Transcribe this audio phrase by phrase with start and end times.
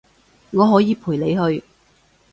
[0.49, 1.63] 我可以陪你去